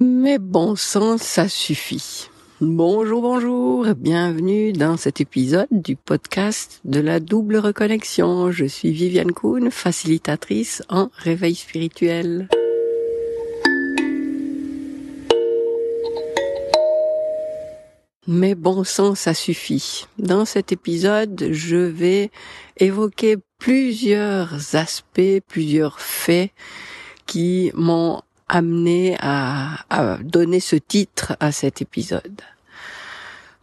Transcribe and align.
Mais 0.00 0.38
bon 0.38 0.76
sang, 0.76 1.18
ça 1.18 1.48
suffit. 1.48 2.28
Bonjour, 2.60 3.20
bonjour, 3.20 3.84
bienvenue 3.96 4.72
dans 4.72 4.96
cet 4.96 5.20
épisode 5.20 5.66
du 5.72 5.96
podcast 5.96 6.80
de 6.84 7.00
la 7.00 7.18
double 7.18 7.56
reconnexion. 7.56 8.52
Je 8.52 8.64
suis 8.66 8.92
Viviane 8.92 9.32
Kuhn, 9.32 9.72
facilitatrice 9.72 10.84
en 10.88 11.10
réveil 11.16 11.56
spirituel. 11.56 12.48
Mais 18.28 18.54
bon 18.54 18.84
sang, 18.84 19.16
ça 19.16 19.34
suffit. 19.34 20.06
Dans 20.16 20.44
cet 20.44 20.70
épisode, 20.70 21.48
je 21.50 21.76
vais 21.76 22.30
évoquer 22.76 23.36
plusieurs 23.58 24.76
aspects, 24.76 25.40
plusieurs 25.48 25.98
faits 25.98 26.52
qui 27.26 27.72
m'ont 27.74 28.22
amené 28.48 29.16
à, 29.20 30.18
donner 30.22 30.60
ce 30.60 30.76
titre 30.76 31.36
à 31.40 31.52
cet 31.52 31.82
épisode. 31.82 32.40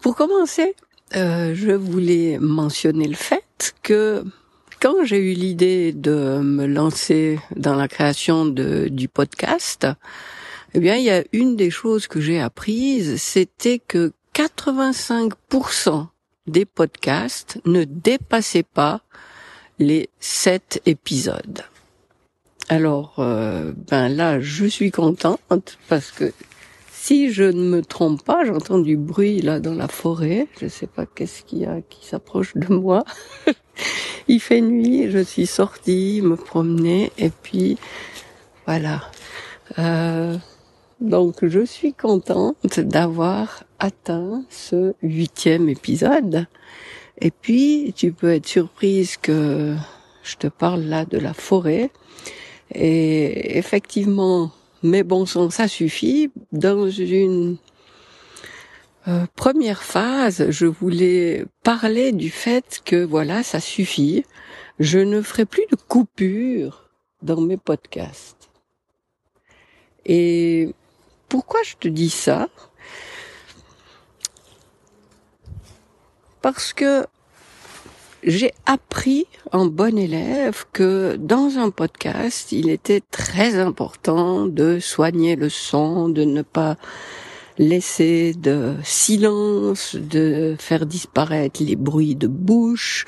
Pour 0.02 0.16
commencer, 0.16 0.76
euh, 1.16 1.54
je 1.56 1.72
voulais 1.72 2.38
mentionner 2.40 3.08
le 3.08 3.16
fait 3.16 3.76
que 3.82 4.24
quand 4.80 5.04
j'ai 5.04 5.32
eu 5.32 5.34
l'idée 5.34 5.94
de 5.94 6.40
me 6.40 6.66
lancer 6.66 7.40
dans 7.56 7.76
la 7.76 7.88
création 7.88 8.46
du 8.46 9.08
podcast, 9.08 9.88
eh 10.74 10.80
bien, 10.80 10.96
il 10.96 11.06
y 11.06 11.10
a 11.10 11.24
une 11.32 11.56
des 11.56 11.72
choses 11.72 12.08
que 12.08 12.20
j'ai 12.20 12.40
apprises, 12.40 13.22
c'était 13.22 13.80
que 13.80 14.12
85% 14.36 16.08
des 16.48 16.66
podcasts 16.66 17.60
ne 17.66 17.86
dépassaient 17.86 18.64
pas 18.64 19.02
les 19.80 20.10
sept 20.20 20.82
épisodes. 20.86 21.64
Alors, 22.68 23.16
euh, 23.20 23.74
ben 23.88 24.10
là, 24.10 24.40
je 24.40 24.66
suis 24.66 24.90
contente 24.90 25.78
parce 25.88 26.10
que 26.12 26.34
si 26.90 27.32
je 27.32 27.44
ne 27.44 27.62
me 27.62 27.84
trompe 27.84 28.24
pas, 28.24 28.44
j'entends 28.44 28.80
du 28.80 28.98
bruit 28.98 29.40
là 29.40 29.60
dans 29.60 29.76
la 29.76 29.88
forêt. 29.88 30.48
Je 30.60 30.66
ne 30.66 30.70
sais 30.70 30.88
pas 30.88 31.06
qu'est-ce 31.06 31.44
qu'il 31.44 31.60
y 31.60 31.66
a 31.66 31.82
qui 31.82 32.08
s'approche 32.08 32.58
de 32.58 32.74
moi. 32.74 33.04
Il 34.28 34.40
fait 34.40 34.62
nuit, 34.62 35.12
je 35.12 35.20
suis 35.20 35.46
sortie 35.46 36.22
me 36.24 36.36
promener 36.36 37.12
et 37.20 37.30
puis 37.30 37.78
voilà. 38.66 39.12
Euh, 39.78 40.36
donc 41.00 41.46
je 41.46 41.64
suis 41.64 41.94
contente 41.94 42.80
d'avoir 42.80 43.64
atteint 43.78 44.44
ce 44.50 44.96
huitième 45.04 45.70
épisode. 45.70 46.48
Et 47.22 47.30
puis 47.30 47.94
tu 47.96 48.12
peux 48.12 48.34
être 48.34 48.48
surprise 48.48 49.18
que 49.18 49.76
je 50.24 50.38
te 50.38 50.48
parle 50.48 50.82
là 50.82 51.06
de 51.06 51.20
la 51.20 51.36
forêt 51.36 51.92
et 52.74 53.58
effectivement, 53.58 54.52
mais 54.84 55.04
bon 55.04 55.26
sang, 55.26 55.50
ça 55.50 55.68
suffit. 55.68 56.32
Dans 56.52 56.90
une 56.90 57.58
euh, 59.08 59.26
première 59.36 59.84
phase, 59.84 60.50
je 60.50 60.66
voulais 60.66 61.46
parler 61.64 62.12
du 62.12 62.30
fait 62.30 62.82
que 62.84 63.04
voilà, 63.04 63.44
ça 63.44 63.60
suffit. 63.60 64.26
Je 64.80 65.00
ne 65.00 65.22
ferai 65.22 65.46
plus 65.46 65.66
de 65.72 65.76
coupures 65.76 66.90
dans 67.22 67.40
mes 67.42 67.58
podcasts. 67.58 68.50
Et 70.06 70.74
pourquoi 71.30 71.62
je 71.64 71.76
te 71.76 71.88
dis 71.88 72.10
ça? 72.10 72.50
Parce 76.42 76.74
que 76.74 77.06
j'ai 78.26 78.54
appris 78.66 79.28
en 79.52 79.68
bon 79.68 79.98
élève 79.98 80.66
que 80.74 81.16
dans 81.16 81.60
un 81.60 81.70
podcast, 81.70 82.52
il 82.52 82.70
était 82.70 83.02
très 83.12 83.56
important 83.56 84.48
de 84.48 84.80
soigner 84.80 85.36
le 85.36 85.50
son, 85.50 86.10
de 86.10 86.24
ne 86.24 86.42
pas 86.42 86.76
laisser 87.60 88.34
de 88.34 88.74
silence, 88.84 89.96
de 89.96 90.56
faire 90.58 90.88
disparaître 90.88 91.64
les 91.64 91.76
bruits 91.76 92.16
de 92.16 92.28
bouche, 92.28 93.06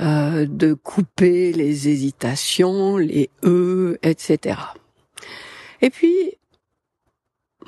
euh, 0.00 0.46
de 0.46 0.74
couper 0.74 1.52
les 1.52 1.88
hésitations, 1.88 2.96
les 2.96 3.30
e, 3.44 3.98
etc. 4.02 4.58
Et 5.80 5.90
puis, 5.90 6.34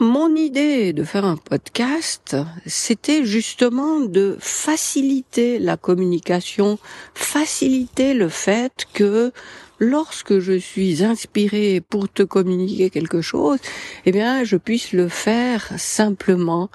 mon 0.00 0.34
idée 0.34 0.92
de 0.92 1.04
faire 1.04 1.24
un 1.24 1.36
podcast, 1.36 2.36
c'était 2.66 3.24
justement 3.24 4.00
de 4.00 4.36
faciliter 4.40 5.58
la 5.58 5.76
communication, 5.76 6.78
faciliter 7.14 8.14
le 8.14 8.28
fait 8.28 8.86
que 8.94 9.32
lorsque 9.78 10.38
je 10.38 10.58
suis 10.58 11.04
inspirée 11.04 11.82
pour 11.86 12.08
te 12.08 12.22
communiquer 12.22 12.88
quelque 12.88 13.20
chose, 13.20 13.58
eh 14.06 14.12
bien, 14.12 14.44
je 14.44 14.56
puisse 14.56 14.92
le 14.92 15.08
faire 15.08 15.68
simplement. 15.76 16.70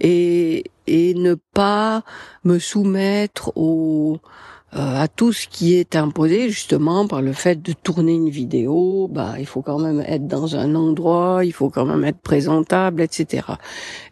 Et, 0.00 0.64
et 0.88 1.14
ne 1.14 1.34
pas 1.34 2.02
me 2.44 2.58
soumettre 2.58 3.52
au, 3.56 4.18
euh, 4.74 5.00
à 5.00 5.08
tout 5.08 5.32
ce 5.32 5.48
qui 5.48 5.74
est 5.74 5.96
imposé 5.96 6.50
justement 6.50 7.06
par 7.06 7.22
le 7.22 7.32
fait 7.32 7.62
de 7.62 7.72
tourner 7.72 8.12
une 8.12 8.28
vidéo, 8.28 9.08
bah 9.10 9.36
il 9.38 9.46
faut 9.46 9.62
quand 9.62 9.78
même 9.78 10.02
être 10.06 10.26
dans 10.26 10.56
un 10.56 10.74
endroit, 10.74 11.40
il 11.44 11.54
faut 11.54 11.70
quand 11.70 11.86
même 11.86 12.04
être 12.04 12.20
présentable, 12.20 13.00
etc. 13.00 13.46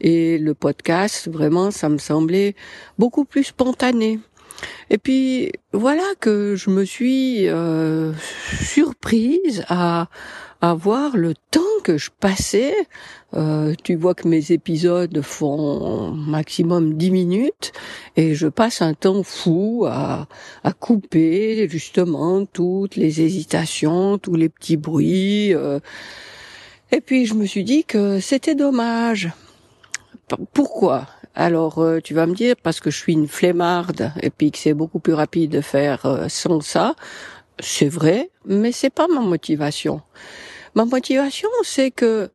Et 0.01 0.39
le 0.39 0.55
podcast, 0.55 1.29
vraiment, 1.29 1.71
ça 1.71 1.91
me 1.91 1.99
semblait 1.99 2.55
beaucoup 2.99 3.27
plus 3.27 3.45
spontané. 3.45 4.19
Et 4.89 4.97
puis 4.97 5.53
voilà 5.75 6.05
que 6.21 6.55
je 6.57 6.71
me 6.71 6.85
suis 6.87 7.49
euh, 7.49 8.15
surprise 8.63 9.63
à 9.69 10.09
à 10.71 10.75
voir 10.75 11.17
le 11.17 11.35
temps 11.53 11.61
que 11.85 11.97
je 11.97 12.11
passais. 12.11 12.75
Euh, 13.35 13.75
tu 13.85 13.95
vois 13.95 14.15
que 14.15 14.27
mes 14.27 14.51
épisodes 14.51 15.21
font 15.21 16.11
maximum 16.11 16.95
10 16.95 17.11
minutes 17.13 17.73
et 18.17 18.35
je 18.35 18.49
passe 18.49 18.83
un 18.83 18.95
temps 18.95 19.23
fou 19.23 19.87
à, 19.89 20.27
à 20.65 20.73
couper 20.73 21.69
justement 21.69 22.45
toutes 22.47 22.97
les 22.97 23.21
hésitations, 23.21 24.19
tous 24.19 24.35
les 24.35 24.49
petits 24.49 24.77
bruits. 24.77 25.55
Euh. 25.55 25.79
Et 26.91 27.01
puis 27.01 27.27
je 27.27 27.35
me 27.35 27.47
suis 27.47 27.65
dit 27.65 27.85
que 27.85 28.19
c'était 28.19 28.57
dommage. 28.57 29.31
Pourquoi? 30.53 31.07
Alors 31.37 31.79
euh, 31.79 32.01
tu 32.03 32.15
vas 32.15 32.27
me 32.27 32.35
dire 32.35 32.57
parce 32.61 32.81
que 32.81 32.91
je 32.91 32.99
suis 32.99 33.13
une 33.13 33.29
flemmarde 33.29 34.11
et 34.21 34.31
puis 34.31 34.51
que 34.51 34.59
c'est 34.59 34.75
beaucoup 34.75 34.99
plus 34.99 35.15
rapide 35.15 35.53
de 35.53 35.61
faire 35.61 36.07
euh, 36.07 36.29
sans 36.29 36.61
ça. 36.61 36.97
C'est 37.61 37.89
vrai, 37.89 38.31
mais 38.45 38.73
c'est 38.73 38.91
pas 38.91 39.07
ma 39.07 39.21
motivation. 39.21 40.03
Ma 40.77 40.85
motivation, 40.85 41.49
c'est 41.63 41.91
que 41.91 42.31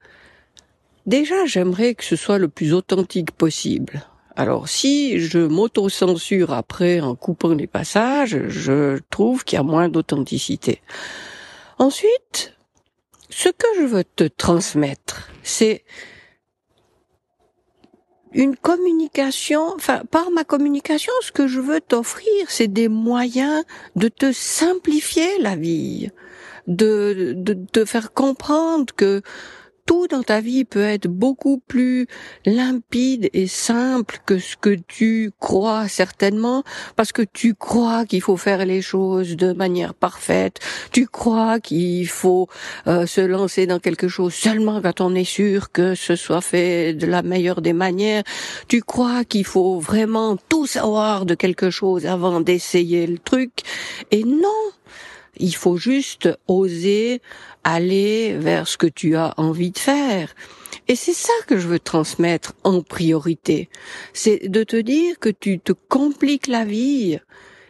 déjà, 1.06 1.46
j'aimerais 1.46 1.94
que 1.94 2.04
ce 2.04 2.16
soit 2.16 2.40
le 2.40 2.48
plus 2.48 2.74
authentique 2.74 3.30
possible. 3.30 4.02
Alors, 4.36 4.68
si 4.68 5.20
je 5.20 5.38
m'auto-censure 5.38 6.52
après 6.52 7.02
en 7.02 7.14
coupant 7.14 7.54
les 7.54 7.68
passages, 7.68 8.48
je 8.48 8.98
trouve 9.12 9.44
qu'il 9.44 9.58
y 9.58 9.60
a 9.60 9.64
moins 9.64 9.90
d'authenticité. 9.90 10.82
Ensuite, 11.78 12.56
ce 13.30 13.50
que 13.50 13.68
je 13.78 13.84
veux 13.84 14.04
te 14.04 14.24
transmettre, 14.24 15.30
c'est 15.44 15.84
une 18.34 18.56
communication, 18.56 19.72
enfin, 19.76 20.02
par 20.10 20.32
ma 20.32 20.46
communication, 20.46 21.14
ce 21.22 21.32
que 21.32 21.48
je 21.48 21.60
veux 21.60 21.80
t'offrir, 21.80 22.50
c'est 22.50 22.70
des 22.70 22.88
moyens 22.88 23.64
de 23.96 24.08
te 24.08 24.32
simplifier 24.32 25.38
la 25.40 25.56
vie 25.56 26.10
de, 26.68 27.34
de 27.36 27.58
te 27.72 27.86
faire 27.86 28.14
comprendre 28.14 28.94
que 28.96 29.22
tout 29.86 30.08
dans 30.08 30.24
ta 30.24 30.42
vie 30.42 30.64
peut 30.64 30.84
être 30.84 31.08
beaucoup 31.08 31.58
plus 31.68 32.08
limpide 32.46 33.30
et 33.34 33.48
simple 33.48 34.20
que 34.26 34.40
ce 34.40 34.56
que 34.56 34.76
tu 34.88 35.32
crois 35.40 35.88
certainement, 35.88 36.64
parce 36.96 37.12
que 37.12 37.24
tu 37.24 37.56
crois 37.56 38.06
qu'il 38.06 38.22
faut 38.22 38.38
faire 38.38 38.66
les 38.66 38.82
choses 38.82 39.36
de 39.36 39.54
manière 39.54 39.94
parfaite, 39.94 40.60
tu 40.92 41.08
crois 41.08 41.60
qu'il 41.60 42.08
faut 42.08 42.48
euh, 42.88 43.06
se 43.06 43.22
lancer 43.22 43.68
dans 43.68 43.80
quelque 43.80 44.08
chose 44.08 44.34
seulement 44.34 44.82
quand 44.82 45.02
on 45.02 45.16
est 45.16 45.24
sûr 45.24 45.72
que 45.72 45.96
ce 45.96 46.16
soit 46.16 46.42
fait 46.42 46.94
de 46.94 47.08
la 47.08 47.22
meilleure 47.22 47.62
des 47.62 47.74
manières, 47.74 48.24
tu 48.68 48.82
crois 48.82 49.26
qu'il 49.26 49.46
faut 49.46 49.80
vraiment 49.80 50.38
tout 50.50 50.68
savoir 50.68 51.26
de 51.26 51.36
quelque 51.36 51.70
chose 51.70 52.06
avant 52.06 52.40
d'essayer 52.40 53.08
le 53.08 53.18
truc, 53.18 53.52
et 54.12 54.24
non, 54.24 54.62
il 55.38 55.56
faut 55.56 55.78
juste 55.78 56.30
oser 56.48 57.22
aller 57.64 58.36
vers 58.38 58.68
ce 58.68 58.78
que 58.78 58.88
tu 58.88 59.16
as 59.16 59.34
envie 59.38 59.72
de 59.72 59.78
faire. 59.78 60.34
Et 60.88 60.96
c'est 60.96 61.14
ça 61.14 61.34
que 61.48 61.58
je 61.58 61.68
veux 61.68 61.80
transmettre 61.80 62.54
en 62.64 62.82
priorité. 62.82 63.70
C'est 64.14 64.50
de 64.50 64.64
te 64.64 64.76
dire 64.76 65.20
que 65.20 65.30
tu 65.30 65.60
te 65.60 65.72
compliques 65.72 66.48
la 66.48 66.66
vie 66.66 67.20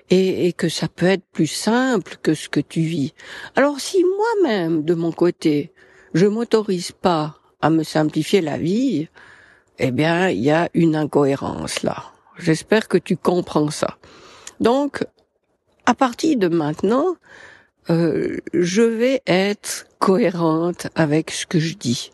et, 0.09 0.53
que 0.53 0.69
ça 0.69 0.87
peut 0.89 1.05
être 1.05 1.23
plus 1.31 1.47
simple 1.47 2.17
que 2.21 2.33
ce 2.33 2.49
que 2.49 2.59
tu 2.59 2.81
vis. 2.81 3.13
Alors 3.55 3.79
si 3.79 4.03
moi-même, 4.03 4.83
de 4.83 4.93
mon 4.93 5.11
côté, 5.11 5.71
je 6.13 6.25
m'autorise 6.25 6.91
pas 6.91 7.37
à 7.61 7.69
me 7.69 7.83
simplifier 7.83 8.41
la 8.41 8.57
vie, 8.57 9.07
eh 9.79 9.91
bien, 9.91 10.29
il 10.29 10.41
y 10.41 10.51
a 10.51 10.69
une 10.73 10.95
incohérence 10.95 11.83
là. 11.83 12.11
J'espère 12.37 12.87
que 12.87 12.97
tu 12.97 13.15
comprends 13.15 13.69
ça. 13.69 13.97
Donc, 14.59 15.05
à 15.85 15.93
partir 15.93 16.37
de 16.37 16.47
maintenant, 16.47 17.15
euh, 17.89 18.37
je 18.53 18.81
vais 18.81 19.21
être 19.27 19.87
cohérente 19.99 20.87
avec 20.95 21.31
ce 21.31 21.45
que 21.45 21.59
je 21.59 21.75
dis. 21.75 22.11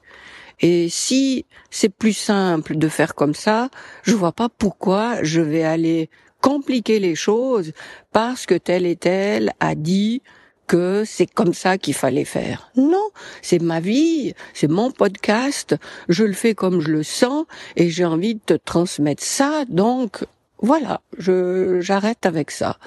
Et 0.60 0.90
si 0.90 1.46
c'est 1.70 1.90
plus 1.90 2.14
simple 2.14 2.78
de 2.78 2.88
faire 2.88 3.16
comme 3.16 3.36
ça, 3.36 3.70
je 4.04 4.16
vois 4.16 4.32
pas 4.32 4.50
pourquoi 4.50 5.24
je 5.24 5.42
vais 5.42 5.64
aller 5.64 6.10
compliquer 6.42 7.00
les 7.00 7.16
choses 7.16 7.74
parce 8.12 8.46
que 8.46 8.56
tel 8.56 8.86
et 8.86 8.96
tel 8.96 9.52
a 9.60 9.76
dit 9.76 10.22
que 10.68 11.04
c'est 11.06 11.26
comme 11.26 11.54
ça 11.54 11.78
qu'il 11.78 11.94
fallait 11.94 12.26
faire. 12.26 12.72
Non, 12.76 13.10
c'est 13.42 13.62
ma 13.62 13.80
vie, 13.80 14.34
c'est 14.54 14.68
mon 14.68 14.92
podcast, 14.92 15.76
je 16.10 16.24
le 16.24 16.34
fais 16.34 16.56
comme 16.56 16.82
je 16.82 16.90
le 16.90 17.04
sens 17.04 17.46
et 17.76 17.90
j'ai 17.90 18.06
envie 18.06 18.36
de 18.36 18.42
te 18.46 18.54
transmettre 18.54 19.24
ça, 19.24 19.64
donc 19.70 20.26
voilà, 20.60 21.02
je 21.18 21.80
j'arrête 21.82 22.26
avec 22.26 22.52
ça. 22.52 22.78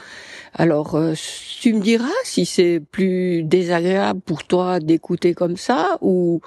Alors, 0.54 0.96
euh, 0.96 1.14
tu 1.60 1.72
me 1.72 1.80
diras 1.80 2.08
si 2.24 2.44
c'est 2.44 2.80
plus 2.80 3.44
désagréable 3.44 4.20
pour 4.20 4.44
toi 4.44 4.80
d'écouter 4.80 5.34
comme 5.34 5.56
ça 5.56 5.98
ou 6.00 6.40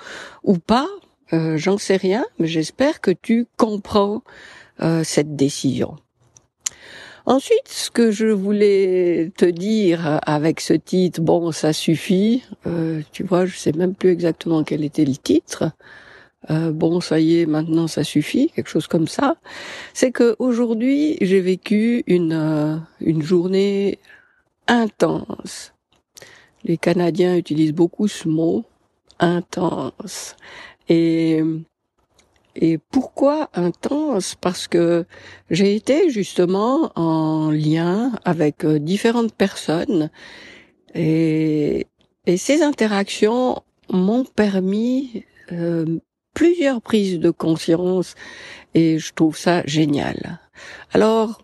ou 0.44 0.58
pas. 0.58 0.88
Euh, 1.32 1.58
j'en 1.58 1.78
sais 1.78 1.96
rien, 1.96 2.26
mais 2.40 2.48
j'espère 2.48 3.00
que 3.00 3.12
tu 3.12 3.48
comprends 3.58 4.22
euh, 4.82 5.04
cette 5.04 5.36
décision. 5.36 5.96
Ensuite, 7.26 7.70
ce 7.70 7.90
que 7.90 8.12
je 8.12 8.28
voulais 8.28 9.32
te 9.38 9.46
dire 9.46 10.20
avec 10.26 10.60
ce 10.60 10.74
titre, 10.74 11.22
bon, 11.22 11.54
ça 11.54 11.72
suffit. 11.72 12.44
tu 13.14 13.24
vois, 13.24 13.46
je 13.46 13.56
sais 13.56 13.72
même 13.72 13.96
plus 13.96 14.10
exactement 14.10 14.66
quel 14.66 14.84
était 14.84 15.06
le 15.06 15.16
titre. 15.16 15.72
Euh, 16.50 16.72
bon, 16.72 17.00
ça 17.02 17.20
y 17.20 17.40
est, 17.40 17.46
maintenant 17.46 17.88
ça 17.88 18.04
suffit, 18.04 18.50
quelque 18.50 18.70
chose 18.70 18.88
comme 18.88 19.08
ça. 19.08 19.38
C'est 19.94 20.12
que 20.12 20.36
aujourd'hui, 20.40 21.18
j'ai 21.22 21.42
vécu 21.42 22.04
une 22.08 22.34
euh, 22.34 22.78
une 23.02 23.22
journée 23.22 24.00
intense. 24.68 25.74
Les 26.64 26.78
Canadiens 26.78 27.36
utilisent 27.38 27.74
beaucoup 27.74 28.08
ce 28.08 28.28
mot 28.28 28.66
intense. 29.20 30.36
Et 30.90 31.42
et 32.56 32.78
pourquoi 32.78 33.50
intense? 33.54 34.36
Parce 34.36 34.68
que 34.68 35.06
j'ai 35.50 35.76
été 35.76 36.10
justement 36.10 36.92
en 36.96 37.50
lien 37.52 38.12
avec 38.26 38.64
euh, 38.64 38.80
différentes 38.80 39.34
personnes 39.34 40.12
et, 40.94 41.88
et 42.28 42.38
ces 42.38 42.62
interactions 42.62 43.64
m'ont 43.90 44.24
permis 44.26 45.26
plusieurs 46.34 46.82
prises 46.82 47.20
de 47.20 47.30
conscience 47.30 48.16
et 48.74 49.00
je 49.00 49.14
trouve 49.14 49.38
ça 49.38 49.64
génial. 49.66 50.40
Alors, 50.94 51.42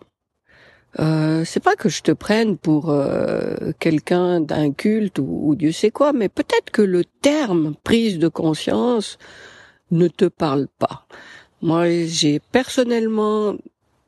euh, 0.99 1.43
c'est 1.45 1.59
pas 1.59 1.75
que 1.75 1.89
je 1.89 2.01
te 2.01 2.11
prenne 2.11 2.57
pour 2.57 2.89
euh, 2.89 3.71
quelqu'un 3.79 4.41
d'un 4.41 4.71
culte 4.71 5.19
ou, 5.19 5.55
Dieu 5.55 5.71
sait 5.71 5.91
quoi, 5.91 6.13
mais 6.13 6.29
peut-être 6.29 6.71
que 6.71 6.81
le 6.81 7.03
terme 7.05 7.75
prise 7.83 8.17
de 8.17 8.27
conscience 8.27 9.17
ne 9.91 10.07
te 10.07 10.25
parle 10.25 10.67
pas. 10.79 11.05
Moi, 11.61 12.05
j'ai 12.05 12.39
personnellement 12.39 13.55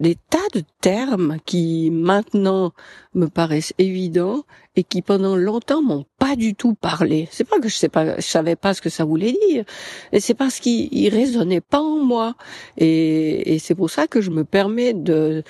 des 0.01 0.17
tas 0.29 0.39
de 0.53 0.63
termes 0.81 1.37
qui 1.45 1.91
maintenant 1.91 2.73
me 3.13 3.27
paraissent 3.27 3.73
évidents 3.77 4.43
et 4.75 4.83
qui 4.83 5.01
pendant 5.01 5.35
longtemps 5.35 5.83
m'ont 5.83 6.05
pas 6.17 6.35
du 6.35 6.55
tout 6.55 6.73
parlé. 6.73 7.29
C'est 7.31 7.47
pas 7.47 7.59
que 7.59 7.69
je 7.69 7.75
sais 7.75 7.87
pas, 7.87 8.15
je 8.17 8.25
savais 8.25 8.55
pas 8.55 8.73
ce 8.73 8.81
que 8.81 8.89
ça 8.89 9.05
voulait 9.05 9.35
dire, 9.49 9.63
et 10.11 10.19
c'est 10.19 10.33
parce 10.33 10.59
qu'il 10.59 11.09
résonnait 11.09 11.61
pas 11.61 11.79
en 11.79 11.99
moi. 12.03 12.35
Et, 12.77 13.53
et 13.53 13.59
c'est 13.59 13.75
pour 13.75 13.91
ça 13.91 14.07
que 14.07 14.21
je 14.21 14.31
me 14.31 14.43
permets 14.43 14.93
de 14.93 15.43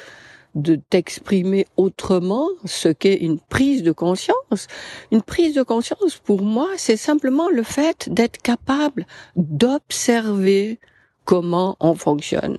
de 0.54 0.76
t'exprimer 0.76 1.66
autrement 1.78 2.50
ce 2.66 2.90
qu'est 2.90 3.16
une 3.16 3.40
prise 3.40 3.84
de 3.84 3.94
conscience. 3.94 4.68
Une 5.10 5.22
prise 5.22 5.56
de 5.56 5.64
conscience, 5.64 6.18
pour 6.18 6.42
moi, 6.42 6.68
c'est 6.76 6.98
simplement 6.98 7.50
le 7.50 7.64
fait 7.64 8.10
d'être 8.12 8.42
capable 8.42 9.08
d'observer 9.38 10.78
comment 11.24 11.78
on 11.80 11.96
fonctionne 11.96 12.58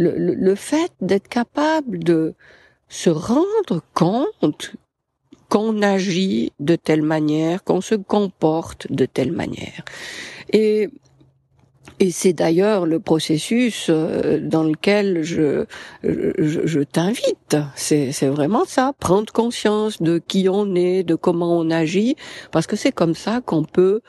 le, 0.00 0.34
le, 0.34 0.54
fait 0.54 0.92
d'être 1.00 1.28
capable 1.28 1.98
de 2.02 2.34
se 2.88 3.10
rendre 3.10 3.82
compte 3.94 4.72
qu'on 5.48 5.82
agit 5.82 6.52
de 6.60 6.76
telle 6.76 7.02
manière, 7.02 7.64
qu'on 7.64 7.80
se 7.80 7.94
comporte 7.94 8.90
de 8.90 9.04
telle 9.04 9.32
manière. 9.32 9.84
Et 10.52 10.90
et 12.02 12.10
c'est 12.10 12.32
d'ailleurs 12.32 12.86
le 12.86 12.98
processus 12.98 13.88
euh, 13.90 14.40
dans 14.40 14.62
lequel 14.62 15.22
je, 15.22 15.66
je, 16.02 16.66
je 16.66 16.80
t'invite. 16.80 17.56
C'est, 17.74 18.10
c'est 18.12 18.28
vraiment 18.28 18.64
ça, 18.64 18.92
prendre 18.98 19.30
conscience 19.32 20.00
de 20.00 20.18
qui 20.18 20.48
on 20.48 20.74
est, 20.74 21.02
de 21.02 21.14
comment 21.14 21.58
on 21.58 21.70
agit, 21.70 22.16
parce 22.52 22.66
que 22.66 22.74
c'est 22.74 22.92
comme 22.92 23.14
ça 23.14 23.42
qu'on 23.44 23.64
peut 23.64 24.00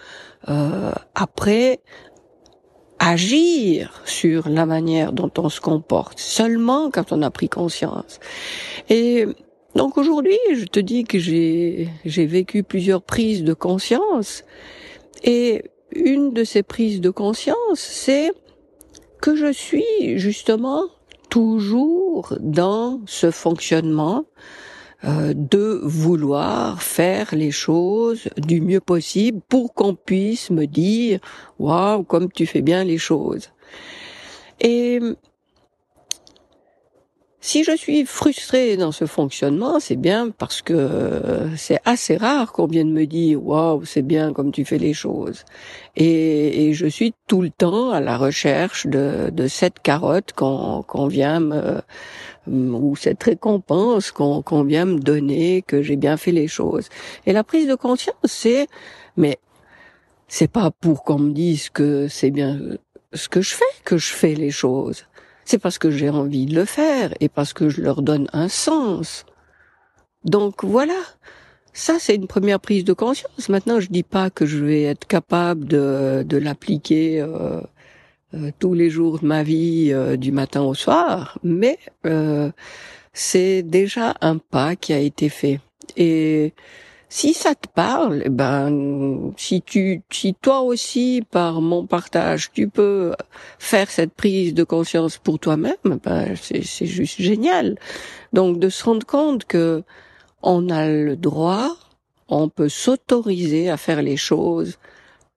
euh, 0.48 0.94
après 1.16 1.82
agir 3.02 4.02
sur 4.06 4.48
la 4.48 4.68
manière 4.68 5.12
dont 5.12 5.32
on 5.40 5.50
se 5.50 5.60
comporte, 5.60 6.20
seulement 6.20 6.92
quand 6.92 7.12
on 7.12 7.24
a 7.24 7.32
pris 7.32 7.50
conscience. 7.50 8.20
Et 8.90 9.26
donc 9.76 9.98
aujourd'hui, 9.98 10.38
je 10.54 10.66
te 10.66 10.80
dis 10.80 11.04
que 11.04 11.18
j'ai, 11.18 11.90
j'ai 12.06 12.28
vécu 12.28 12.62
plusieurs 12.62 13.02
prises 13.02 13.44
de 13.44 13.54
conscience, 13.54 14.44
et 15.24 15.64
une 15.94 16.32
de 16.32 16.44
ces 16.44 16.62
prises 16.62 17.02
de 17.02 17.10
conscience, 17.10 17.80
c'est 17.80 18.32
que 19.20 19.36
je 19.36 19.52
suis 19.52 20.20
justement 20.20 20.84
toujours 21.30 22.36
dans 22.40 23.02
ce 23.08 23.32
fonctionnement 23.32 24.26
euh, 25.04 25.34
de 25.36 25.80
vouloir 25.84 26.84
faire 26.84 27.34
les 27.34 27.50
choses 27.52 28.30
du 28.38 28.62
mieux 28.62 28.80
possible 28.80 29.42
pour 29.50 29.74
qu'on 29.74 29.96
puisse 29.96 30.52
me 30.52 30.66
dire 30.66 31.20
waouh 31.58 32.04
comme 32.04 32.32
tu 32.32 32.46
fais 32.46 32.62
bien 32.62 32.84
les 32.84 33.00
choses. 33.00 33.50
Et 34.60 35.00
si 37.44 37.64
je 37.64 37.76
suis 37.76 38.06
frustrée 38.06 38.78
dans 38.78 38.92
ce 38.92 39.06
fonctionnement, 39.08 39.80
c'est 39.80 39.96
bien 39.96 40.30
parce 40.30 40.62
que 40.62 41.50
c'est 41.58 41.80
assez 41.86 42.16
rare 42.16 42.52
qu'on 42.52 42.68
vienne 42.68 42.94
me 42.94 43.08
dire 43.08 43.44
waouh, 43.44 43.84
c'est 43.84 44.04
bien 44.04 44.32
comme 44.32 44.52
tu 44.52 44.64
fais 44.64 44.78
les 44.78 44.94
choses. 44.94 45.44
Et, 45.96 46.74
je 46.74 46.86
suis 46.86 47.16
tout 47.28 47.42
le 47.42 47.50
temps 47.50 47.90
à 47.90 48.00
la 48.00 48.18
recherche 48.18 48.86
de, 48.86 49.48
cette 49.48 49.80
carotte 49.80 50.34
qu'on 50.34 51.08
vient 51.08 51.40
me 51.40 51.82
ou 52.48 52.96
cette 52.96 53.24
récompense 53.24 54.12
qu'on 54.12 54.64
vient 54.64 54.86
me 54.86 55.00
donner 55.00 55.62
que 55.62 55.82
j'ai 55.82 55.96
bien 55.96 56.18
fait 56.18 56.32
les 56.32 56.48
choses. 56.48 56.90
Et 57.26 57.34
la 57.34 57.44
prise 57.44 57.68
de 57.68 57.76
conscience, 57.76 58.16
c'est 58.24 58.68
mais 59.18 59.38
c'est 60.28 60.52
pas 60.52 60.72
pour 60.72 61.04
qu'on 61.04 61.20
me 61.20 61.32
dise 61.32 61.70
que 61.70 62.08
c'est 62.08 62.32
bien 62.32 62.60
ce 63.14 63.28
que 63.28 63.42
je 63.42 63.54
fais 63.54 63.66
que 63.84 63.98
je 63.98 64.14
fais 64.14 64.36
les 64.36 64.52
choses 64.52 65.06
c'est 65.46 65.58
parce 65.58 65.78
que 65.78 65.92
j'ai 65.92 66.10
envie 66.10 66.46
de 66.46 66.56
le 66.56 66.66
faire 66.66 67.14
et 67.20 67.30
parce 67.30 67.54
que 67.54 67.70
je 67.70 67.82
leur 67.82 68.02
donne 68.02 68.28
un 68.32 68.48
sens. 68.48 69.26
Donc 70.24 70.64
voilà. 70.64 71.00
Ça, 71.74 71.98
c'est 72.00 72.16
une 72.16 72.28
première 72.28 72.60
prise 72.60 72.84
de 72.84 72.94
conscience. 72.94 73.50
Maintenant, 73.50 73.80
je 73.80 73.90
dis 73.90 74.04
pas 74.04 74.30
que 74.30 74.46
je 74.46 74.64
vais 74.64 74.84
être 74.84 75.08
capable 75.08 75.66
de, 75.66 76.24
de 76.26 76.38
l'appliquer 76.38 77.22
euh, 77.22 77.62
euh, 78.34 78.52
tous 78.60 78.74
les 78.74 78.90
jours 78.90 79.20
de 79.20 79.26
ma 79.26 79.44
vie, 79.44 79.92
euh, 79.92 80.18
du 80.18 80.32
matin 80.32 80.62
au 80.62 80.74
soir, 80.74 81.38
mais 81.44 81.78
c'est 83.14 83.64
déjà 83.64 84.16
un 84.22 84.38
pas 84.38 84.76
qui 84.76 84.94
a 84.94 85.00
été 85.00 85.30
fait. 85.30 85.60
Et 85.98 86.54
si 87.10 87.34
ça 87.34 87.56
te 87.56 87.68
parle, 87.68 88.24
eh 88.26 88.30
ben, 88.30 89.34
si 89.36 89.62
tu, 89.62 90.02
si 90.10 90.34
toi 90.34 90.62
aussi, 90.62 91.22
par 91.30 91.60
mon 91.60 91.86
partage, 91.86 92.52
tu 92.54 92.70
peux 92.70 93.14
faire 93.60 93.92
cette 93.92 94.14
prise 94.14 94.54
de 94.54 94.64
conscience 94.64 95.18
pour 95.18 95.38
toi-même, 95.38 95.76
ben, 95.84 96.36
c'est 96.38 96.86
juste 96.86 97.22
génial. 97.22 97.78
Donc, 98.32 98.60
de 98.60 98.70
se 98.70 98.86
rendre 98.86 99.06
compte 99.06 99.44
que 99.44 99.84
on 100.42 100.70
a 100.70 100.88
le 100.88 101.18
droit, 101.18 101.76
on 102.30 102.48
peut 102.48 102.70
s'autoriser 102.70 103.70
à 103.70 103.76
faire 103.76 104.02
les 104.02 104.18
choses, 104.18 104.78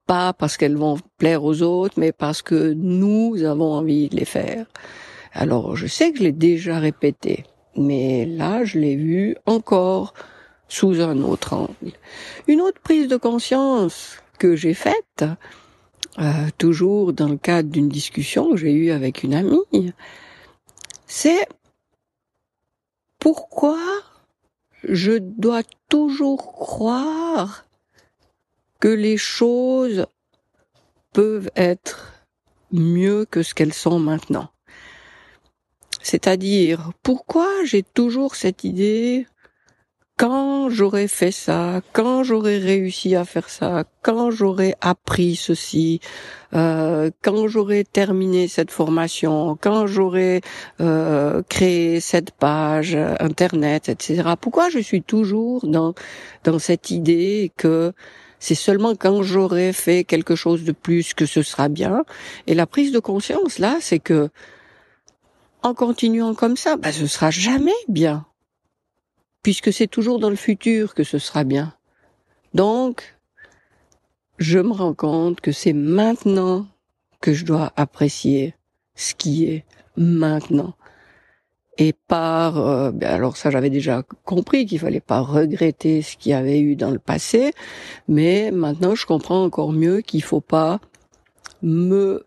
pas 0.07 0.33
parce 0.33 0.57
qu'elles 0.57 0.77
vont 0.77 0.99
plaire 1.19 1.45
aux 1.45 1.63
autres, 1.63 1.95
mais 1.99 2.13
parce 2.13 2.43
que 2.43 2.73
nous 2.73 3.43
avons 3.45 3.73
envie 3.73 4.09
de 4.09 4.17
les 4.17 4.25
faire. 4.25 4.67
Alors, 5.33 5.77
je 5.77 5.87
sais 5.87 6.13
que 6.13 6.19
je 6.19 6.25
l'ai 6.25 6.33
déjà 6.33 6.79
répété, 6.79 7.45
mais 7.77 8.25
là, 8.27 8.65
je 8.65 8.79
l'ai 8.79 8.97
vu 8.97 9.37
encore 9.47 10.15
sous 10.69 11.01
un 11.01 11.23
autre 11.23 11.55
angle. 11.55 11.93
Une 12.47 12.61
autre 12.61 12.81
prise 12.81 13.09
de 13.09 13.17
conscience 13.17 14.19
que 14.39 14.57
j'ai 14.57 14.75
faite, 14.75 15.25
euh, 16.19 16.49
toujours 16.59 17.13
dans 17.13 17.29
le 17.29 17.37
cadre 17.37 17.71
d'une 17.71 17.89
discussion 17.89 18.51
que 18.51 18.57
j'ai 18.57 18.73
eue 18.73 18.91
avec 18.91 19.23
une 19.23 19.35
amie, 19.35 19.93
c'est 21.07 21.47
pourquoi 23.19 23.79
je 24.89 25.19
dois 25.19 25.63
toujours 25.89 26.53
croire 26.53 27.64
que 28.85 28.89
les 28.89 29.17
choses 29.17 30.05
peuvent 31.15 31.51
être 31.57 32.13
mieux 32.71 33.25
que 33.25 33.43
ce 33.43 33.55
qu'elles 33.55 33.73
sont 33.73 33.99
maintenant. 33.99 34.49
C'est-à-dire, 36.03 36.91
pourquoi 37.03 37.49
j'ai 37.65 37.83
toujours 37.83 38.37
cette 38.37 38.63
idée 38.63 39.27
quand 40.19 40.69
j'aurais 40.69 41.09
fait 41.09 41.31
ça, 41.31 41.81
quand 41.95 42.25
j'aurais 42.25 42.59
réussi 42.59 43.17
à 43.17 43.25
faire 43.25 43.49
ça, 43.49 43.85
quand 44.03 44.31
j'aurais 44.31 44.75
appris 44.83 45.35
ceci, 45.35 46.01
euh, 46.53 47.11
quand 47.23 47.49
j'aurais 47.49 47.85
terminé 47.85 48.49
cette 48.49 48.71
formation, 48.71 49.57
quand 49.59 49.87
j'aurais 49.87 50.43
euh, 50.83 51.43
créé 51.49 52.01
cette 52.01 52.33
page 52.33 52.95
internet, 53.19 53.89
etc. 53.89 54.35
Pourquoi 54.39 54.69
je 54.69 54.79
suis 54.79 55.03
toujours 55.03 55.67
dans 55.67 55.95
dans 56.45 56.59
cette 56.59 56.91
idée 56.91 57.51
que 57.57 57.95
c'est 58.45 58.55
seulement 58.55 58.95
quand 58.95 59.23
j'aurai 59.23 59.73
fait 59.73 60.05
quelque 60.05 60.37
chose 60.37 60.65
de 60.65 60.73
plus 60.73 61.15
que 61.15 61.25
ce 61.25 61.43
sera 61.43 61.71
bien. 61.71 62.05
Et 62.47 62.55
la 62.55 62.67
prise 62.67 62.93
de 62.93 62.99
conscience 62.99 63.59
là, 63.59 63.79
c'est 63.81 63.99
que 63.99 64.29
en 65.63 65.73
continuant 65.73 66.35
comme 66.35 66.59
ça, 66.59 66.77
ben, 66.77 66.93
ce 66.93 67.07
sera 67.07 67.31
jamais 67.31 67.73
bien 67.89 68.27
puisque 69.43 69.73
c'est 69.73 69.87
toujours 69.87 70.19
dans 70.19 70.29
le 70.29 70.37
futur 70.37 70.95
que 70.95 71.05
ce 71.05 71.19
sera 71.19 71.45
bien. 71.45 71.75
Donc, 72.53 73.17
je 74.37 74.59
me 74.59 74.73
rends 74.73 74.95
compte 74.95 75.41
que 75.41 75.53
c'est 75.53 75.73
maintenant 75.73 76.67
que 77.23 77.33
je 77.33 77.47
dois 77.47 77.73
apprécier 77.77 78.55
ce 78.95 79.15
qui 79.15 79.47
est 79.47 79.65
maintenant. 79.97 80.75
Et 81.77 81.93
par, 81.93 82.59
euh, 82.59 82.93
ben 82.93 83.11
alors 83.11 83.37
ça 83.37 83.51
j'avais 83.51 83.71
déjà 83.71 84.03
compris 84.25 84.65
qu'il 84.65 84.79
fallait 84.79 85.01
pas 85.01 85.21
regretter 85.21 86.03
ce 86.03 86.17
qu'il 86.17 86.31
y 86.31 86.35
avait 86.35 86.61
eu 86.61 86.77
dans 86.77 86.91
le 86.91 87.01
passé, 87.01 87.53
mais 88.07 88.51
maintenant 88.53 88.95
je 88.95 89.07
comprends 89.07 89.43
encore 89.43 89.73
mieux 89.73 90.01
qu'il 90.01 90.23
faut 90.23 90.41
pas 90.41 90.79
me 91.63 92.27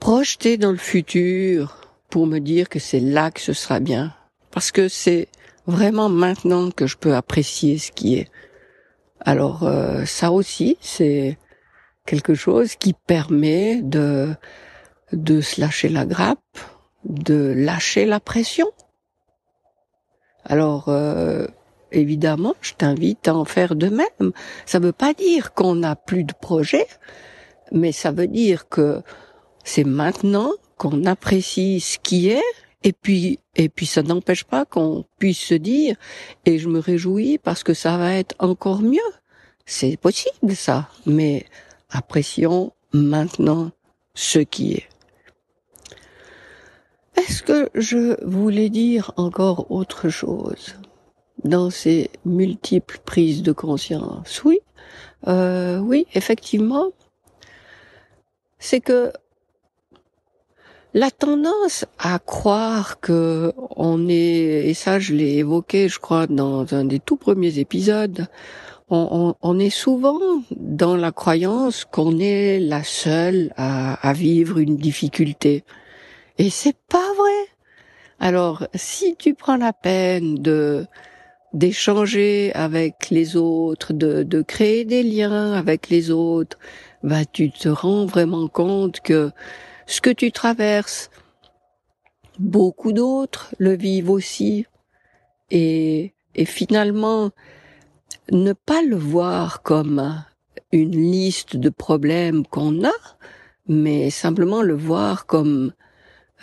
projeter 0.00 0.56
dans 0.56 0.72
le 0.72 0.78
futur 0.78 1.82
pour 2.10 2.26
me 2.26 2.40
dire 2.40 2.68
que 2.68 2.80
c'est 2.80 3.00
là 3.00 3.30
que 3.30 3.40
ce 3.40 3.52
sera 3.52 3.78
bien. 3.78 4.12
Parce 4.50 4.72
que 4.72 4.88
c'est 4.88 5.28
vraiment 5.66 6.08
maintenant 6.08 6.70
que 6.70 6.88
je 6.88 6.96
peux 6.96 7.14
apprécier 7.14 7.78
ce 7.78 7.92
qui 7.92 8.16
est. 8.16 8.28
Alors 9.20 9.62
euh, 9.62 10.04
ça 10.04 10.32
aussi, 10.32 10.76
c'est 10.80 11.38
quelque 12.06 12.34
chose 12.34 12.74
qui 12.74 12.92
permet 12.92 13.80
de 13.82 14.34
de 15.12 15.40
se 15.40 15.60
lâcher 15.60 15.88
la 15.88 16.06
grappe, 16.06 16.58
de 17.04 17.52
lâcher 17.56 18.04
la 18.06 18.20
pression. 18.20 18.70
Alors 20.44 20.88
euh, 20.88 21.46
évidemment, 21.92 22.54
je 22.60 22.74
t'invite 22.74 23.28
à 23.28 23.34
en 23.34 23.44
faire 23.44 23.74
de 23.76 23.88
même. 23.88 24.32
Ça 24.66 24.80
ne 24.80 24.86
veut 24.86 24.92
pas 24.92 25.14
dire 25.14 25.54
qu'on 25.54 25.76
n'a 25.76 25.96
plus 25.96 26.24
de 26.24 26.34
projet, 26.34 26.86
mais 27.70 27.92
ça 27.92 28.10
veut 28.10 28.26
dire 28.26 28.68
que 28.68 29.02
c'est 29.64 29.84
maintenant 29.84 30.50
qu'on 30.76 31.04
apprécie 31.04 31.80
ce 31.80 31.98
qui 31.98 32.28
est 32.28 32.42
et 32.84 32.92
puis, 32.92 33.38
et 33.54 33.68
puis 33.68 33.86
ça 33.86 34.02
n'empêche 34.02 34.44
pas 34.44 34.64
qu'on 34.64 35.04
puisse 35.18 35.38
se 35.38 35.54
dire, 35.54 35.96
et 36.44 36.58
je 36.58 36.68
me 36.68 36.80
réjouis 36.80 37.38
parce 37.38 37.62
que 37.62 37.74
ça 37.74 37.96
va 37.96 38.14
être 38.14 38.34
encore 38.38 38.82
mieux. 38.82 39.00
C'est 39.66 39.96
possible 39.96 40.56
ça, 40.56 40.88
mais 41.06 41.46
apprécions 41.90 42.72
maintenant 42.92 43.70
ce 44.14 44.40
qui 44.40 44.74
est. 44.74 44.88
Est-ce 47.16 47.42
que 47.42 47.68
je 47.74 48.16
voulais 48.24 48.70
dire 48.70 49.12
encore 49.16 49.70
autre 49.70 50.08
chose? 50.08 50.76
Dans 51.44 51.70
ces 51.70 52.10
multiples 52.24 52.98
prises 53.04 53.42
de 53.42 53.52
conscience 53.52 54.42
Oui, 54.44 54.60
euh, 55.26 55.78
oui, 55.78 56.06
effectivement. 56.14 56.90
C'est 58.58 58.80
que 58.80 59.12
la 60.94 61.10
tendance 61.10 61.84
à 61.98 62.18
croire 62.18 63.00
que 63.00 63.52
on 63.76 64.08
est, 64.08 64.68
et 64.68 64.74
ça 64.74 64.98
je 64.98 65.14
l'ai 65.14 65.38
évoqué, 65.38 65.88
je 65.88 65.98
crois, 65.98 66.26
dans 66.26 66.74
un 66.74 66.84
des 66.84 67.00
tout 67.00 67.16
premiers 67.16 67.58
épisodes, 67.58 68.26
on, 68.90 69.58
est 69.58 69.70
souvent 69.70 70.20
dans 70.50 70.96
la 70.96 71.12
croyance 71.12 71.86
qu'on 71.86 72.18
est 72.18 72.60
la 72.60 72.84
seule 72.84 73.50
à, 73.56 73.94
à 74.06 74.12
vivre 74.12 74.58
une 74.58 74.76
difficulté. 74.76 75.64
Et 76.38 76.50
c'est 76.50 76.76
pas 76.88 77.12
vrai. 77.14 77.48
Alors, 78.20 78.66
si 78.74 79.16
tu 79.16 79.34
prends 79.34 79.56
la 79.56 79.72
peine 79.72 80.36
de 80.36 80.86
d'échanger 81.52 82.50
avec 82.54 83.10
les 83.10 83.36
autres, 83.36 83.92
de, 83.92 84.22
de 84.22 84.40
créer 84.40 84.86
des 84.86 85.02
liens 85.02 85.52
avec 85.52 85.90
les 85.90 86.10
autres, 86.10 86.58
bah 87.02 87.26
tu 87.26 87.50
te 87.50 87.68
rends 87.68 88.06
vraiment 88.06 88.48
compte 88.48 89.00
que 89.00 89.30
ce 89.86 90.00
que 90.00 90.10
tu 90.10 90.32
traverses. 90.32 91.10
Beaucoup 92.38 92.92
d'autres 92.92 93.54
le 93.58 93.74
vivent 93.76 94.10
aussi. 94.10 94.66
Et, 95.50 96.14
et 96.34 96.46
finalement, 96.46 97.30
ne 98.30 98.54
pas 98.54 98.82
le 98.82 98.96
voir 98.96 99.62
comme 99.62 100.24
une 100.72 100.96
liste 100.96 101.56
de 101.56 101.68
problèmes 101.68 102.46
qu'on 102.46 102.84
a, 102.84 102.94
mais 103.68 104.08
simplement 104.08 104.62
le 104.62 104.74
voir 104.74 105.26
comme 105.26 105.72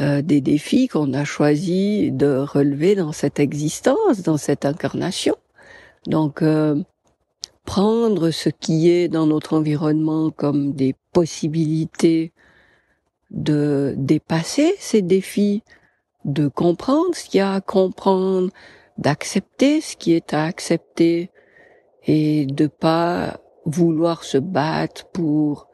euh, 0.02 0.22
des 0.22 0.42
défis 0.42 0.88
qu'on 0.88 1.14
a 1.14 1.26
choisi 1.26 2.12
de 2.12 2.38
relever 2.38 2.96
dans 2.96 3.12
cette 3.12 3.40
existence, 3.40 4.22
dans 4.22 4.38
cette 4.38 4.66
incarnation. 4.66 5.36
Donc, 6.08 6.42
euh, 6.42 6.82
prendre 7.66 8.32
ce 8.32 8.50
qui 8.50 8.90
est 8.90 9.10
dans 9.10 9.28
notre 9.28 9.54
environnement 9.54 10.32
comme 10.32 10.72
des 10.74 10.96
possibilités 11.12 12.32
de 13.30 13.94
dépasser 13.98 14.74
ces 14.80 15.02
défis, 15.02 15.64
de 16.26 16.48
comprendre 16.48 17.14
ce 17.14 17.26
qu'il 17.26 17.40
y 17.40 17.42
a 17.42 17.54
à 17.54 17.62
comprendre, 17.62 18.50
d'accepter 18.98 19.82
ce 19.82 19.96
qui 19.96 20.14
est 20.14 20.34
à 20.34 20.46
accepter 20.46 21.30
et 22.06 22.46
de 22.46 22.68
pas 22.68 23.40
vouloir 23.66 24.24
se 24.24 24.38
battre 24.38 25.06
pour 25.08 25.68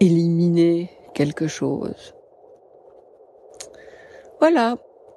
éliminer 0.00 0.90
quelque 1.14 1.46
chose. 1.46 2.14
Voilà. 4.46 4.76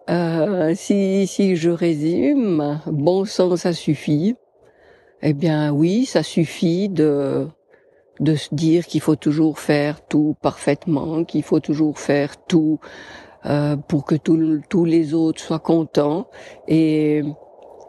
Euh, 0.10 0.74
si, 0.74 1.28
si 1.28 1.58
je 1.58 1.70
résume, 1.70 2.80
bon 2.86 3.26
sens, 3.26 3.60
ça 3.60 3.74
suffit. 3.74 4.38
Eh 5.22 5.34
bien 5.34 5.74
oui, 5.74 6.06
ça 6.06 6.24
suffit 6.24 6.88
de 6.88 7.46
de 8.22 8.36
se 8.36 8.56
dire 8.56 8.86
qu'il 8.86 9.02
faut 9.02 9.18
toujours 9.18 9.60
faire 9.60 10.00
tout 10.08 10.38
parfaitement, 10.42 11.26
qu'il 11.26 11.44
faut 11.44 11.60
toujours 11.60 12.00
faire 12.00 12.38
tout 12.46 12.80
euh, 13.46 13.76
pour 13.76 14.06
que 14.06 14.16
tous 14.16 14.86
les 14.86 15.14
autres 15.14 15.42
soient 15.42 15.60
contents 15.60 16.30
et, 16.70 17.22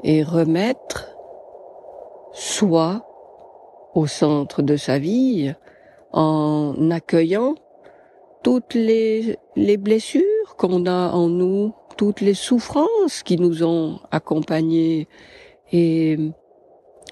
et 0.02 0.24
remettre 0.24 1.16
soi 2.32 3.06
au 3.94 4.08
centre 4.08 4.60
de 4.60 4.74
sa 4.74 4.98
vie 4.98 5.54
en 6.10 6.90
accueillant 6.90 7.54
toutes 8.42 8.74
les, 8.74 9.38
les 9.54 9.76
blessures 9.76 10.37
qu'on 10.56 10.86
a 10.86 11.10
en 11.10 11.28
nous, 11.28 11.74
toutes 11.96 12.20
les 12.20 12.34
souffrances 12.34 13.22
qui 13.24 13.36
nous 13.36 13.64
ont 13.64 14.00
accompagnés 14.10 15.08
et, 15.72 16.16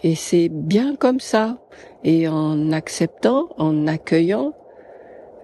et 0.02 0.14
c'est 0.14 0.48
bien 0.48 0.96
comme 0.96 1.20
ça. 1.20 1.58
Et 2.04 2.28
en 2.28 2.72
acceptant, 2.72 3.48
en 3.58 3.86
accueillant, 3.86 4.54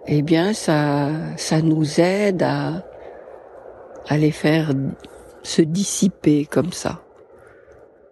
eh 0.07 0.23
bien, 0.23 0.53
ça, 0.53 1.11
ça 1.37 1.61
nous 1.61 2.01
aide 2.01 2.43
à, 2.43 2.85
à 4.07 4.17
les 4.17 4.31
faire 4.31 4.73
se 5.43 5.63
dissiper 5.63 6.45
comme 6.45 6.73
ça. 6.73 7.03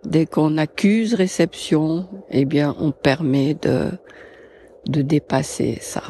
Dès 0.04 0.26
qu'on 0.26 0.56
accuse 0.56 1.14
réception, 1.14 2.08
eh 2.30 2.44
bien, 2.44 2.74
on 2.80 2.90
permet 2.90 3.54
de, 3.54 3.90
de 4.88 5.02
dépasser 5.02 5.78
ça. 5.80 6.02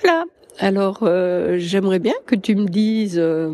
Voilà. 0.00 0.24
Alors, 0.58 1.00
euh, 1.02 1.56
j'aimerais 1.58 1.98
bien 1.98 2.14
que 2.24 2.34
tu 2.34 2.54
me 2.56 2.66
dises 2.66 3.18
euh, 3.18 3.52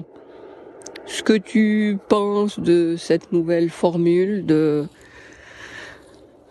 ce 1.04 1.25
que 1.25 1.32
tu 1.32 1.99
penses 2.09 2.61
de 2.61 2.94
cette 2.97 3.32
nouvelle 3.32 3.71
formule 3.71 4.47
de 4.47 4.85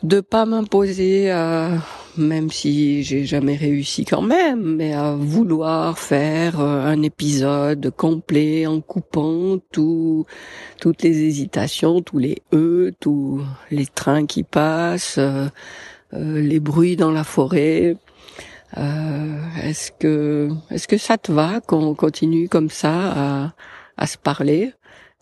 de 0.03 0.19
pas 0.19 0.45
m'imposer 0.45 1.29
à 1.29 1.77
même 2.17 2.49
si 2.49 3.03
j'ai 3.03 3.23
jamais 3.23 3.55
réussi 3.55 4.03
quand 4.03 4.23
même, 4.23 4.75
mais 4.75 4.93
à 4.93 5.13
vouloir 5.13 5.97
faire 5.97 6.59
euh, 6.59 6.85
un 6.85 7.01
épisode 7.03 7.89
complet 7.95 8.67
en 8.67 8.81
coupant 8.81 9.57
tout, 9.71 10.25
toutes 10.81 11.03
les 11.03 11.21
hésitations, 11.21 12.01
tous 12.01 12.17
les 12.17 12.41
e, 12.51 12.91
tous 12.99 13.41
les 13.69 13.85
trains 13.85 14.25
qui 14.25 14.43
passent, 14.43 15.19
les 16.11 16.59
bruits 16.59 16.97
dans 16.97 17.11
la 17.11 17.23
forêt. 17.23 17.95
Est-ce 18.75 19.91
que, 19.91 20.49
est-ce 20.69 20.87
que 20.87 20.97
ça 20.97 21.17
te 21.17 21.31
va 21.31 21.61
qu'on 21.61 21.93
continue 21.95 22.47
comme 22.49 22.69
ça 22.69 22.93
à, 22.93 23.53
à 23.97 24.07
se 24.07 24.17
parler? 24.17 24.73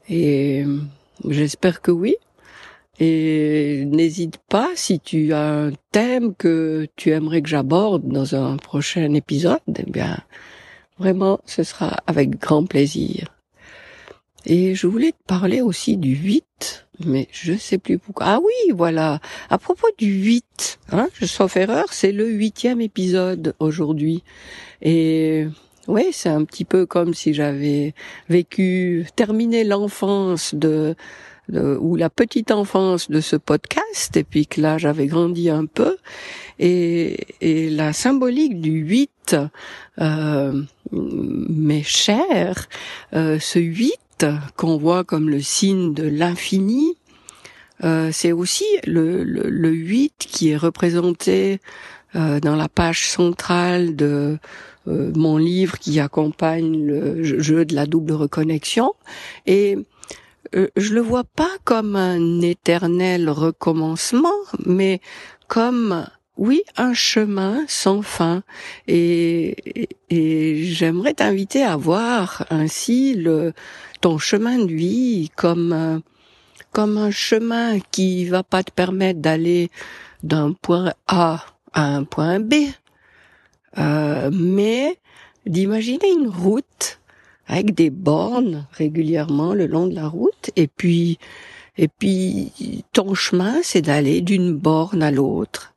Et 0.10 0.66
j'espère 1.28 1.82
que 1.82 1.92
oui. 1.92 2.16
Et 3.00 3.86
n'hésite 3.86 4.40
pas 4.50 4.70
si 4.76 5.00
tu 5.00 5.32
as 5.34 5.50
un 5.50 5.72
thème 5.92 6.36
que 6.36 6.88
tu 6.98 7.12
aimerais 7.12 7.42
que 7.42 7.48
j'aborde 7.48 8.06
dans 8.08 8.36
un 8.36 8.58
prochain 8.58 9.14
épisode, 9.14 9.60
eh 9.78 9.90
bien, 9.90 10.18
vraiment, 10.98 11.40
ce 11.46 11.64
sera 11.64 11.96
avec 12.08 12.40
grand 12.40 12.66
plaisir. 12.66 13.39
Et 14.46 14.76
je 14.76 14.88
voulais 14.88 15.12
te 15.12 15.24
parler 15.28 15.62
aussi 15.62 15.98
du 15.98 16.16
8, 16.16 16.88
mais 17.06 17.28
je 17.32 17.54
sais 17.54 17.78
plus 17.78 17.98
pourquoi. 17.98 18.26
Ah 18.28 18.40
oui, 18.40 18.74
voilà. 18.74 19.20
À 19.50 19.58
propos 19.58 19.88
du 19.98 20.08
8, 20.08 20.80
hein, 20.92 21.08
sauf 21.22 21.58
erreur, 21.58 21.88
c'est 21.92 22.12
le 22.12 22.28
huitième 22.28 22.82
épisode 22.82 23.54
aujourd'hui. 23.60 24.24
Et 24.82 25.48
oui, 25.88 26.08
c'est 26.12 26.30
un 26.30 26.44
petit 26.46 26.66
peu 26.66 26.86
comme 26.86 27.14
si 27.14 27.34
j'avais 27.34 27.94
vécu, 28.30 29.08
terminé 29.16 29.64
l'enfance 29.64 30.56
de, 30.56 30.96
ou 31.52 31.96
la 31.96 32.10
petite 32.10 32.52
enfance 32.52 33.10
de 33.10 33.22
ce 33.22 33.36
podcast, 33.36 34.16
et 34.16 34.24
puis 34.24 34.46
que 34.46 34.62
là 34.62 34.78
j'avais 34.78 35.08
grandi 35.08 35.50
un 35.50 35.66
peu, 35.66 35.98
et, 36.60 37.18
et 37.42 37.70
la 37.70 37.92
symbolique 37.94 38.62
du 38.62 38.72
8 38.72 39.36
euh, 40.00 40.62
m'est 40.92 41.84
chère. 41.84 42.68
Euh, 43.14 43.40
ce 43.40 43.60
8 43.60 43.94
qu'on 44.56 44.78
voit 44.78 45.04
comme 45.04 45.30
le 45.30 45.42
signe 45.42 45.94
de 45.94 46.08
l'infini, 46.08 46.96
euh, 47.84 48.10
c'est 48.12 48.32
aussi 48.32 48.66
le, 48.86 49.24
le, 49.24 49.50
le, 49.50 49.70
8 49.70 50.14
qui 50.18 50.50
est 50.50 50.58
représenté 50.58 51.62
euh, 52.16 52.40
dans 52.40 52.56
la 52.56 52.68
page 52.68 53.10
centrale 53.10 53.96
de 53.96 54.38
euh, 54.88 55.12
mon 55.16 55.38
livre 55.38 55.78
qui 55.78 56.00
accompagne 56.00 56.86
le 56.86 57.24
jeu 57.24 57.66
de 57.66 57.76
la 57.76 57.86
double 57.86 58.14
reconnexion. 58.14 58.94
Et 59.46 59.78
euh, 60.56 60.68
je 60.76 60.94
le 60.94 61.02
vois 61.02 61.24
pas 61.24 61.52
comme 61.64 61.96
un 61.96 62.42
éternel 62.42 63.30
recommencement, 63.30 64.34
mais 64.66 65.02
comme 65.48 66.08
oui, 66.40 66.64
un 66.78 66.94
chemin 66.94 67.66
sans 67.68 68.02
fin. 68.02 68.44
Et, 68.88 69.56
j'aimerais 70.10 71.14
t'inviter 71.14 71.64
à 71.64 71.76
voir 71.76 72.46
ainsi 72.50 73.14
le, 73.14 73.54
ton 74.00 74.18
chemin 74.18 74.58
de 74.58 74.72
vie 74.72 75.30
comme, 75.36 76.02
comme 76.72 76.98
un 76.98 77.12
chemin 77.12 77.80
qui 77.92 78.26
va 78.26 78.44
pas 78.44 78.64
te 78.64 78.72
permettre 78.72 79.20
d'aller 79.20 79.70
d'un 80.24 80.54
point 80.54 80.94
A 81.08 81.46
à 81.74 81.84
un 81.84 82.06
point 82.06 82.40
B, 82.40 82.54
euh, 83.78 84.32
mais 84.34 84.98
d'imaginer 85.46 86.10
une 86.10 86.30
route 86.30 87.00
avec 87.48 87.76
des 87.76 87.90
bornes 87.90 88.66
régulièrement 88.72 89.54
le 89.54 89.68
long 89.68 89.88
de 89.88 89.96
la 89.96 90.08
route 90.08 90.52
et 90.56 90.68
puis 90.68 91.18
et 91.78 91.88
puis 91.88 92.52
ton 92.94 93.14
chemin 93.16 93.56
c'est 93.64 93.82
d'aller 93.82 94.22
d'une 94.22 94.54
borne 94.54 95.02
à 95.02 95.12
l'autre 95.12 95.69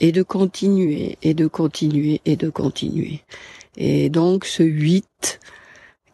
et 0.00 0.12
de 0.12 0.22
continuer 0.22 1.18
et 1.22 1.34
de 1.34 1.46
continuer 1.46 2.20
et 2.24 2.36
de 2.36 2.50
continuer. 2.50 3.22
Et 3.76 4.08
donc 4.08 4.44
ce 4.44 4.62
8 4.62 5.40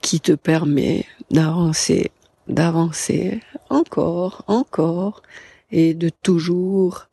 qui 0.00 0.20
te 0.20 0.32
permet 0.32 1.06
d'avancer, 1.30 2.10
d'avancer 2.48 3.40
encore, 3.70 4.44
encore 4.46 5.22
et 5.70 5.94
de 5.94 6.10
toujours 6.10 7.06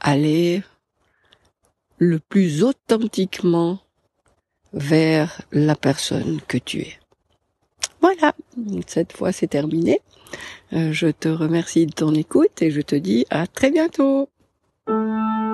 aller 0.00 0.62
le 1.98 2.18
plus 2.18 2.62
authentiquement 2.62 3.78
vers 4.72 5.40
la 5.52 5.74
personne 5.74 6.40
que 6.46 6.58
tu 6.58 6.80
es. 6.80 6.98
Voilà, 8.00 8.34
cette 8.86 9.12
fois 9.12 9.32
c'est 9.32 9.46
terminé. 9.46 10.00
Euh, 10.72 10.92
je 10.92 11.08
te 11.08 11.28
remercie 11.28 11.86
de 11.86 11.92
ton 11.92 12.14
écoute 12.14 12.60
et 12.60 12.70
je 12.70 12.80
te 12.80 12.94
dis 12.94 13.24
à 13.30 13.46
très 13.46 13.70
bientôt. 13.70 14.28
Música 14.86 15.45